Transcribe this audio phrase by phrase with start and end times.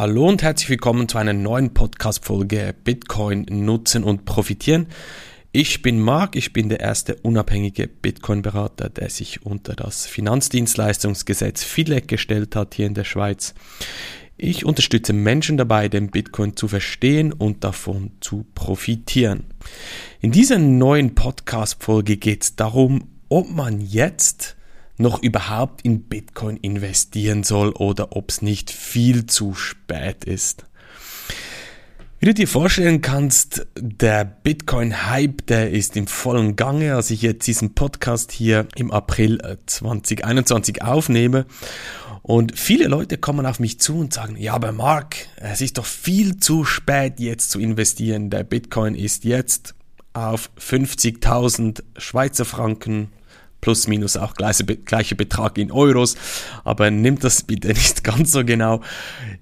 [0.00, 4.86] Hallo und herzlich willkommen zu einer neuen Podcast-Folge Bitcoin nutzen und profitieren.
[5.52, 12.08] Ich bin Marc, ich bin der erste unabhängige Bitcoin-Berater, der sich unter das Finanzdienstleistungsgesetz FILEG
[12.08, 13.52] gestellt hat hier in der Schweiz.
[14.38, 19.44] Ich unterstütze Menschen dabei, den Bitcoin zu verstehen und davon zu profitieren.
[20.22, 24.56] In dieser neuen Podcast-Folge geht es darum, ob man jetzt
[25.00, 30.64] noch überhaupt in Bitcoin investieren soll oder ob es nicht viel zu spät ist.
[32.18, 37.46] Wie du dir vorstellen kannst, der Bitcoin-Hype, der ist im vollen Gange, als ich jetzt
[37.46, 41.46] diesen Podcast hier im April 2021 äh, aufnehme.
[42.20, 45.86] Und viele Leute kommen auf mich zu und sagen, ja, aber Mark, es ist doch
[45.86, 48.28] viel zu spät jetzt zu investieren.
[48.28, 49.74] Der Bitcoin ist jetzt
[50.12, 53.08] auf 50.000 Schweizer Franken
[53.60, 56.16] plus minus auch gleiche, gleiche Betrag in Euros,
[56.64, 58.80] aber nimmt das bitte nicht ganz so genau.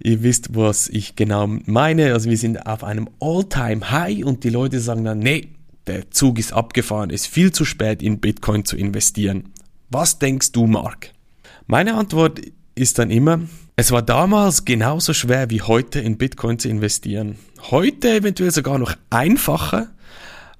[0.02, 2.12] Ihr wisst, was ich genau meine.
[2.12, 5.48] Also wir sind auf einem All-Time-High und die Leute sagen dann, nee,
[5.86, 9.52] der Zug ist abgefahren, ist viel zu spät in Bitcoin zu investieren.
[9.90, 11.12] Was denkst du, Mark?
[11.66, 12.40] Meine Antwort
[12.74, 13.40] ist dann immer,
[13.76, 17.36] es war damals genauso schwer wie heute in Bitcoin zu investieren.
[17.70, 19.88] Heute eventuell sogar noch einfacher,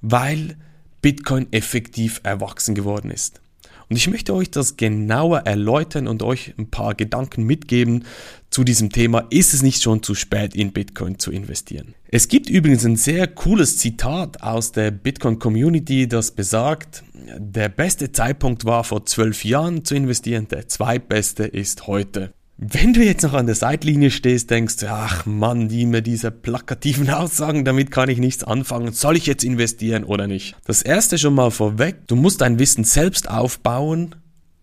[0.01, 0.55] weil
[1.01, 3.41] Bitcoin effektiv erwachsen geworden ist.
[3.89, 8.05] Und ich möchte euch das genauer erläutern und euch ein paar Gedanken mitgeben
[8.51, 9.25] zu diesem Thema.
[9.31, 11.95] Ist es nicht schon zu spät, in Bitcoin zu investieren?
[12.07, 17.03] Es gibt übrigens ein sehr cooles Zitat aus der Bitcoin-Community, das besagt,
[17.37, 22.33] der beste Zeitpunkt war vor zwölf Jahren zu investieren, der zweitbeste ist heute.
[22.61, 27.09] Wenn du jetzt noch an der Seitlinie stehst, denkst ach Mann, die mir diese plakativen
[27.13, 28.91] Aussagen, damit kann ich nichts anfangen.
[28.91, 30.57] Soll ich jetzt investieren oder nicht?
[30.65, 34.15] Das erste schon mal vorweg, du musst dein Wissen selbst aufbauen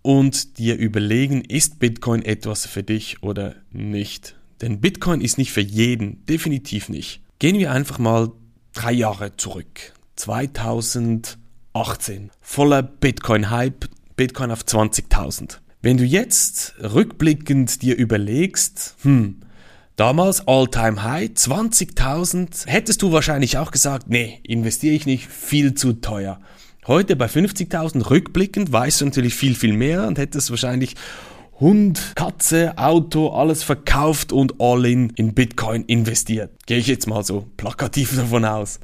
[0.02, 4.36] und dir überlegen, ist Bitcoin etwas für dich oder nicht?
[4.60, 7.22] Denn Bitcoin ist nicht für jeden, definitiv nicht.
[7.38, 8.30] Gehen wir einfach mal
[8.74, 9.94] drei Jahre zurück.
[10.16, 11.38] 2018.
[12.42, 15.60] Voller Bitcoin-Hype, Bitcoin auf 20.000.
[15.82, 19.40] Wenn du jetzt rückblickend dir überlegst, hm,
[19.96, 25.94] damals All-Time High, 20.000, hättest du wahrscheinlich auch gesagt, nee, investiere ich nicht, viel zu
[25.94, 26.40] teuer.
[26.86, 30.94] Heute bei 50.000 rückblickend weißt du natürlich viel, viel mehr und hättest wahrscheinlich
[31.58, 36.50] Hund, Katze, Auto, alles verkauft und all in in Bitcoin investiert.
[36.66, 38.78] Gehe ich jetzt mal so plakativ davon aus.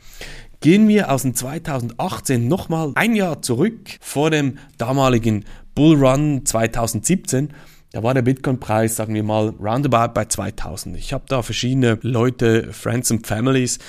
[0.62, 7.49] Gehen wir aus dem 2018 nochmal ein Jahr zurück vor dem damaligen Bullrun 2017,
[7.91, 10.97] da war der Bitcoin-Preis, sagen wir mal, roundabout bei 2000.
[10.97, 13.81] Ich habe da verschiedene Leute, Friends und Families,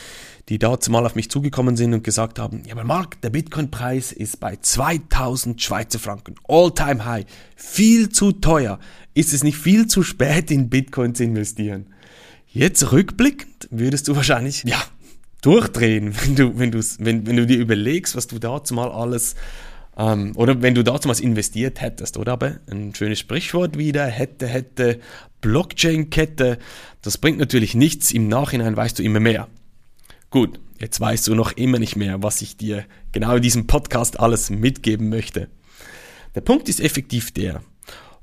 [0.49, 4.11] die dazu mal auf mich zugekommen sind und gesagt haben, ja, aber Mark, der Bitcoin-Preis
[4.11, 8.79] ist bei 2000 Schweizer Franken, all-time high, viel zu teuer.
[9.13, 11.85] Ist es nicht viel zu spät, in Bitcoin zu investieren?
[12.47, 14.81] Jetzt rückblickend würdest du wahrscheinlich, ja,
[15.43, 19.35] durchdrehen, wenn du, wenn wenn, wenn du dir überlegst, was du dazu mal alles
[19.97, 22.33] ähm, oder wenn du damals investiert hättest, oder?
[22.33, 24.99] Aber ein schönes Sprichwort wieder, hätte, hätte,
[25.41, 26.57] Blockchain-Kette,
[27.01, 29.49] das bringt natürlich nichts, im Nachhinein weißt du immer mehr.
[30.29, 34.19] Gut, jetzt weißt du noch immer nicht mehr, was ich dir genau in diesem Podcast
[34.19, 35.49] alles mitgeben möchte.
[36.33, 37.61] Der Punkt ist effektiv der,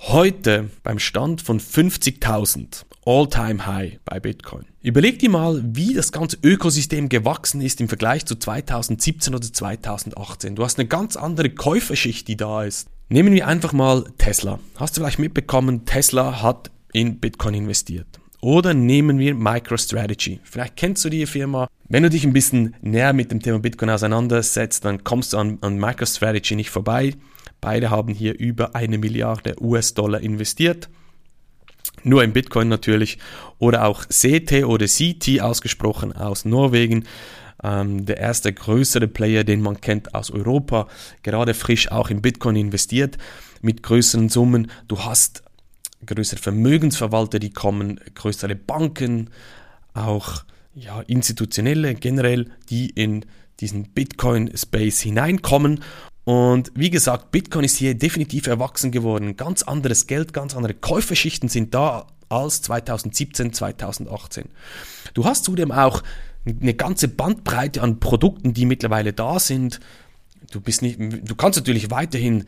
[0.08, 4.64] heute beim Stand von 50.000 All-Time-High bei Bitcoin.
[4.82, 10.56] Überleg dir mal, wie das ganze Ökosystem gewachsen ist im Vergleich zu 2017 oder 2018.
[10.56, 12.88] Du hast eine ganz andere Käuferschicht, die da ist.
[13.08, 14.58] Nehmen wir einfach mal Tesla.
[14.76, 18.20] Hast du vielleicht mitbekommen, Tesla hat in Bitcoin investiert.
[18.40, 20.40] Oder nehmen wir MicroStrategy.
[20.44, 21.68] Vielleicht kennst du die Firma.
[21.88, 25.58] Wenn du dich ein bisschen näher mit dem Thema Bitcoin auseinandersetzt, dann kommst du an,
[25.60, 27.14] an MicroStrategy nicht vorbei.
[27.60, 30.88] Beide haben hier über eine Milliarde US-Dollar investiert
[32.02, 33.18] nur in Bitcoin natürlich,
[33.58, 37.04] oder auch CT oder CT ausgesprochen aus Norwegen.
[37.62, 40.88] Ähm, der erste größere Player, den man kennt aus Europa,
[41.22, 43.18] gerade frisch auch in Bitcoin investiert
[43.60, 44.70] mit größeren Summen.
[44.88, 45.42] Du hast
[46.06, 49.28] größere Vermögensverwalter, die kommen, größere Banken,
[49.92, 50.44] auch
[50.74, 53.26] ja, institutionelle generell, die in
[53.60, 55.80] diesen Bitcoin-Space hineinkommen
[56.24, 59.36] und wie gesagt, Bitcoin ist hier definitiv erwachsen geworden.
[59.36, 64.44] Ganz anderes Geld, ganz andere Käuferschichten sind da als 2017, 2018.
[65.14, 66.02] Du hast zudem auch
[66.44, 69.80] eine ganze Bandbreite an Produkten, die mittlerweile da sind.
[70.50, 72.44] Du bist nicht, du kannst natürlich weiterhin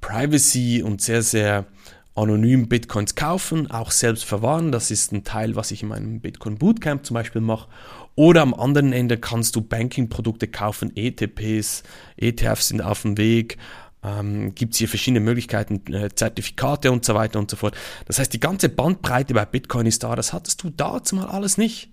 [0.00, 1.66] Privacy und sehr, sehr
[2.14, 4.70] anonym Bitcoins kaufen, auch selbst verwahren.
[4.70, 7.68] Das ist ein Teil, was ich in meinem Bitcoin Bootcamp zum Beispiel mache.
[8.14, 11.82] Oder am anderen Ende kannst du Banking-Produkte kaufen, ETPs,
[12.16, 13.56] ETFs sind auf dem Weg.
[14.04, 17.76] ähm, gibt es hier verschiedene Möglichkeiten, äh, Zertifikate und so weiter und so fort.
[18.06, 21.56] Das heißt, die ganze Bandbreite bei Bitcoin ist da, das hattest du dazu mal alles
[21.56, 21.90] nicht.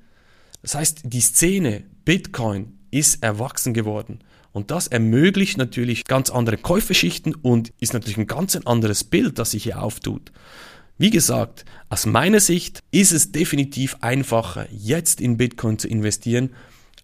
[0.61, 4.19] Das heißt, die Szene Bitcoin ist erwachsen geworden.
[4.51, 9.51] Und das ermöglicht natürlich ganz andere Käuferschichten und ist natürlich ein ganz anderes Bild, das
[9.51, 10.31] sich hier auftut.
[11.01, 16.49] Wie gesagt, aus meiner Sicht ist es definitiv einfacher, jetzt in Bitcoin zu investieren,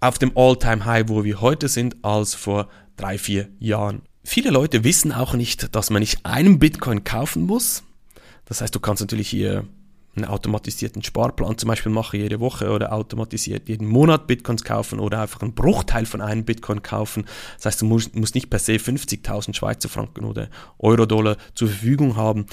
[0.01, 4.01] auf dem All-Time-High, wo wir heute sind, als vor drei, vier Jahren.
[4.25, 7.83] Viele Leute wissen auch nicht, dass man nicht einen Bitcoin kaufen muss.
[8.43, 9.65] Das heißt, du kannst natürlich hier
[10.15, 15.21] einen automatisierten Sparplan zum Beispiel machen jede Woche oder automatisiert jeden Monat Bitcoins kaufen oder
[15.21, 17.25] einfach einen Bruchteil von einem Bitcoin kaufen.
[17.57, 22.15] Das heißt, du musst, musst nicht per se 50.000 Schweizer Franken oder Euro-Dollar zur Verfügung
[22.15, 22.45] haben,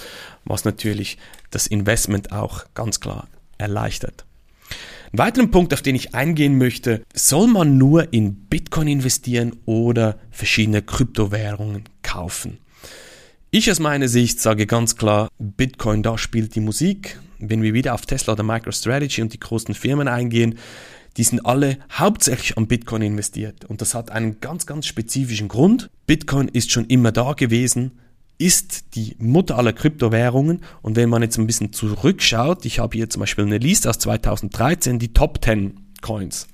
[0.44, 1.19] was natürlich
[1.50, 3.29] das Investment auch ganz klar
[3.59, 4.25] erleichtert.
[5.12, 10.19] Ein weiterer Punkt, auf den ich eingehen möchte, soll man nur in Bitcoin investieren oder
[10.31, 12.62] verschiedene Kryptowährungen kaufen?
[13.54, 17.20] Ich aus meiner Sicht sage ganz klar, Bitcoin, da spielt die Musik.
[17.38, 20.58] Wenn wir wieder auf Tesla oder MicroStrategy und die großen Firmen eingehen,
[21.19, 23.66] die sind alle hauptsächlich an Bitcoin investiert.
[23.66, 25.90] Und das hat einen ganz, ganz spezifischen Grund.
[26.06, 27.93] Bitcoin ist schon immer da gewesen
[28.38, 30.62] ist die Mutter aller Kryptowährungen.
[30.81, 33.99] Und wenn man jetzt ein bisschen zurückschaut, ich habe hier zum Beispiel eine Liste aus
[33.99, 36.49] 2013, die Top 10 Coins.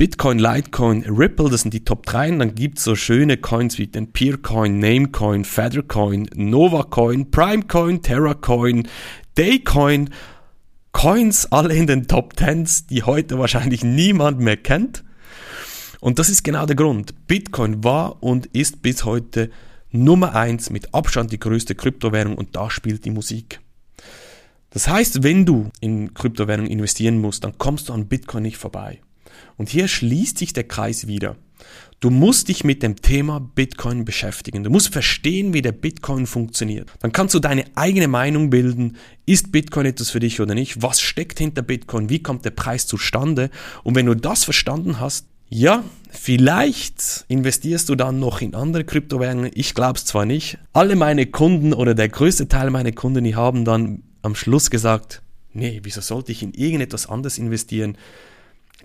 [0.00, 2.32] Bitcoin, Litecoin, Ripple, das sind die Top 3.
[2.32, 8.88] Und dann gibt es so schöne Coins wie den Peercoin, Namecoin, Feathercoin, Novacoin, Primecoin, Terracoin,
[9.34, 10.08] Daycoin.
[10.92, 15.04] Coins alle in den Top 10s, die heute wahrscheinlich niemand mehr kennt.
[16.00, 17.26] Und das ist genau der Grund.
[17.26, 19.50] Bitcoin war und ist bis heute
[19.90, 23.60] Nummer eins mit Abstand die größte Kryptowährung und da spielt die Musik.
[24.70, 29.00] Das heißt, wenn du in Kryptowährung investieren musst, dann kommst du an Bitcoin nicht vorbei.
[29.56, 31.36] Und hier schließt sich der Kreis wieder.
[32.00, 34.64] Du musst dich mit dem Thema Bitcoin beschäftigen.
[34.64, 36.90] Du musst verstehen, wie der Bitcoin funktioniert.
[37.00, 38.96] Dann kannst du deine eigene Meinung bilden.
[39.26, 40.80] Ist Bitcoin etwas für dich oder nicht?
[40.80, 42.08] Was steckt hinter Bitcoin?
[42.08, 43.50] Wie kommt der Preis zustande?
[43.84, 49.50] Und wenn du das verstanden hast, ja, vielleicht investierst du dann noch in andere Kryptowährungen.
[49.54, 50.58] Ich glaube es zwar nicht.
[50.72, 55.22] Alle meine Kunden oder der größte Teil meiner Kunden, die haben dann am Schluss gesagt,
[55.52, 57.98] nee, wieso sollte ich in irgendetwas anderes investieren?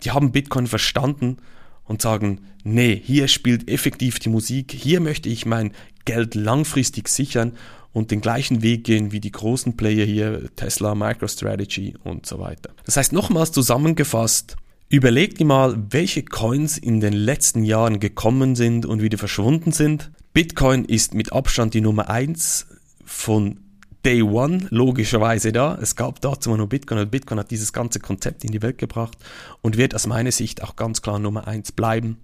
[0.03, 1.38] Die haben Bitcoin verstanden
[1.83, 5.71] und sagen, nee, hier spielt effektiv die Musik, hier möchte ich mein
[6.06, 7.53] Geld langfristig sichern
[7.94, 12.71] und den gleichen Weg gehen wie die großen Player hier, Tesla, MicroStrategy und so weiter.
[12.86, 14.57] Das heißt nochmals zusammengefasst,
[14.88, 20.12] Überleg dir mal, welche Coins in den letzten Jahren gekommen sind und wieder verschwunden sind.
[20.31, 22.68] Bitcoin ist mit Abstand die Nummer eins
[23.03, 23.62] von
[24.06, 25.80] Day One, logischerweise da.
[25.81, 29.18] Es gab dazu nur Bitcoin und Bitcoin hat dieses ganze Konzept in die Welt gebracht
[29.62, 32.19] und wird aus meiner Sicht auch ganz klar Nummer eins bleiben.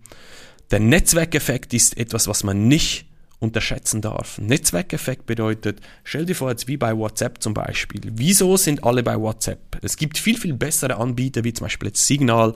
[0.69, 3.07] Der Netzwerkeffekt ist etwas, was man nicht
[3.39, 4.38] unterschätzen darf.
[4.38, 8.01] Netzwerkeffekt bedeutet, stell dir vor, jetzt wie bei WhatsApp zum Beispiel.
[8.13, 9.80] Wieso sind alle bei WhatsApp?
[9.81, 12.54] Es gibt viel, viel bessere Anbieter, wie zum Beispiel Signal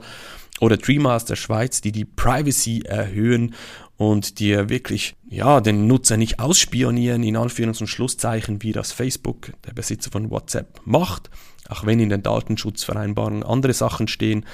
[0.60, 3.54] oder Dreammaster Schweiz, die die Privacy erhöhen
[3.96, 9.52] und dir wirklich, ja, den Nutzer nicht ausspionieren, in Anführungs- und Schlusszeichen, wie das Facebook,
[9.66, 11.30] der Besitzer von WhatsApp, macht,
[11.68, 14.44] auch wenn in den Datenschutzvereinbarungen andere Sachen stehen.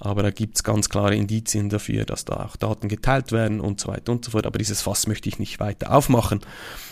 [0.00, 3.80] Aber da gibt es ganz klare Indizien dafür, dass da auch Daten geteilt werden und
[3.80, 4.46] so weiter und so fort.
[4.46, 6.40] Aber dieses Fass möchte ich nicht weiter aufmachen.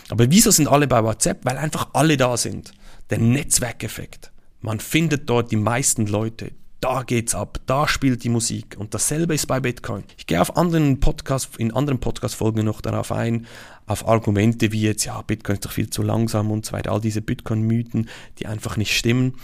[0.09, 1.45] Aber wieso sind alle bei WhatsApp?
[1.45, 2.73] Weil einfach alle da sind.
[3.11, 4.33] Der Netzwerkeffekt.
[4.61, 6.51] Man findet dort die meisten Leute.
[6.89, 8.77] Da geht's ab, da spielt die Musik.
[8.79, 10.05] Und dasselbe ist bei Bitcoin.
[10.19, 13.49] Ich gehe auf anderen Podcast, in anderen Podcast-Folgen noch darauf ein,
[13.87, 17.01] auf Argumente wie jetzt, ja, Bitcoin ist doch viel zu langsam und so weiter, all
[17.01, 18.09] diese Bitcoin-Mythen,
[18.39, 19.35] die einfach nicht stimmen.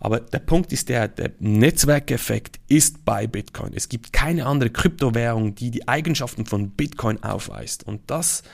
[0.00, 3.72] Aber der Punkt ist der, der Netzwerkeffekt ist bei Bitcoin.
[3.74, 7.84] Es gibt keine andere Kryptowährung, die die Eigenschaften von Bitcoin aufweist.
[7.84, 8.44] Und das,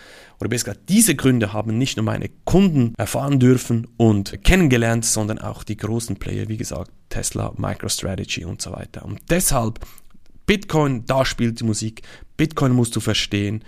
[0.40, 5.38] oder besser gesagt, diese Gründe haben nicht nur meine Kunden erfahren dürfen und kennengelernt, sondern
[5.38, 9.04] auch die großen Player, wie gesagt, Tesla, MicroStrategy und so weiter.
[9.04, 9.80] Und deshalb,
[10.46, 12.02] Bitcoin, da spielt die Musik.
[12.38, 13.62] Bitcoin musst du verstehen.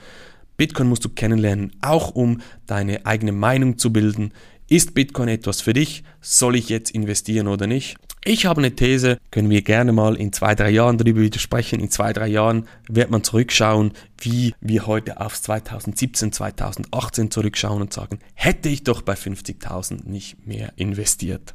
[0.56, 4.32] Bitcoin musst du kennenlernen, auch um deine eigene Meinung zu bilden.
[4.68, 6.02] Ist Bitcoin etwas für dich?
[6.20, 7.96] Soll ich jetzt investieren oder nicht?
[8.24, 11.78] Ich habe eine These, können wir gerne mal in zwei, drei Jahren darüber widersprechen.
[11.78, 17.92] In zwei, drei Jahren wird man zurückschauen, wie wir heute aufs 2017, 2018 zurückschauen und
[17.92, 21.54] sagen, hätte ich doch bei 50.000 nicht mehr investiert.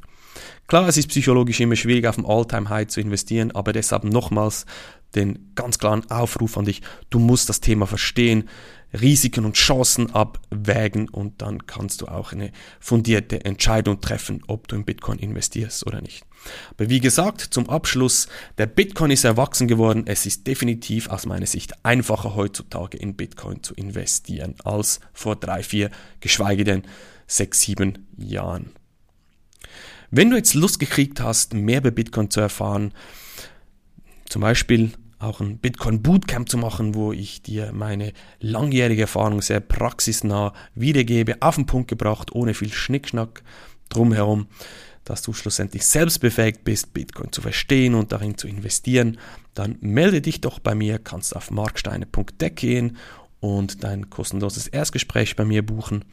[0.66, 4.64] Klar, es ist psychologisch immer schwierig, auf dem All-Time-High zu investieren, aber deshalb nochmals
[5.14, 8.48] den ganz klaren Aufruf an dich, du musst das Thema verstehen,
[9.00, 14.76] Risiken und Chancen abwägen und dann kannst du auch eine fundierte Entscheidung treffen, ob du
[14.76, 16.24] in Bitcoin investierst oder nicht.
[16.70, 20.04] Aber wie gesagt, zum Abschluss, der Bitcoin ist erwachsen geworden.
[20.06, 25.62] Es ist definitiv aus meiner Sicht einfacher heutzutage in Bitcoin zu investieren als vor drei,
[25.62, 26.82] vier, geschweige denn
[27.26, 28.72] sechs, sieben Jahren.
[30.10, 32.92] Wenn du jetzt Lust gekriegt hast, mehr über Bitcoin zu erfahren,
[34.28, 39.60] zum Beispiel auch ein Bitcoin Bootcamp zu machen, wo ich dir meine langjährige Erfahrung sehr
[39.60, 43.42] praxisnah wiedergebe, auf den Punkt gebracht, ohne viel Schnickschnack
[43.88, 44.46] drumherum,
[45.04, 49.18] dass du schlussendlich selbst befähigt bist, Bitcoin zu verstehen und darin zu investieren,
[49.54, 52.96] dann melde dich doch bei mir, kannst auf marksteine.deck gehen
[53.40, 56.04] und dein kostenloses Erstgespräch bei mir buchen.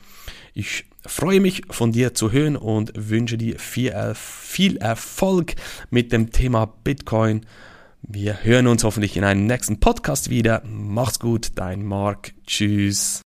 [0.53, 5.55] Ich freue mich von dir zu hören und wünsche dir viel, viel Erfolg
[5.89, 7.45] mit dem Thema Bitcoin
[8.01, 10.61] wir hören uns hoffentlich in einem nächsten Podcast wieder.
[10.65, 12.33] Mach's gut, dein Marc.
[12.45, 13.21] Tschüss.